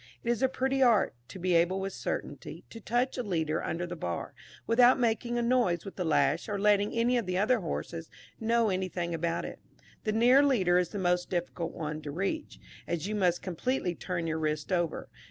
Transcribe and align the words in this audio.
It 0.23 0.31
is 0.31 0.41
a 0.41 0.49
pretty 0.49 0.81
art, 0.81 1.13
to 1.27 1.37
be 1.37 1.53
able 1.53 1.79
with 1.79 1.93
certainty, 1.93 2.63
to 2.71 2.81
touch 2.81 3.19
a 3.19 3.21
leader 3.21 3.63
under 3.63 3.85
the 3.85 3.95
bar, 3.95 4.33
without 4.65 4.99
making 4.99 5.37
a 5.37 5.43
noise 5.43 5.85
with 5.85 5.95
the 5.95 6.03
lash 6.03 6.49
or 6.49 6.57
letting 6.57 6.91
any 6.91 7.19
of 7.19 7.27
the 7.27 7.37
other 7.37 7.59
horses 7.59 8.09
know 8.39 8.69
anything 8.71 9.13
about 9.13 9.45
it. 9.45 9.59
The 10.03 10.11
near 10.11 10.43
leader 10.43 10.79
is 10.79 10.89
the 10.89 10.97
most 10.97 11.29
difficult 11.29 11.73
one 11.73 12.01
to 12.01 12.09
reach, 12.09 12.59
as 12.87 13.05
you 13.07 13.13
must 13.13 13.43
completely 13.43 13.93
turn 13.93 14.25
your 14.25 14.39
wrist 14.39 14.71
over. 14.71 15.07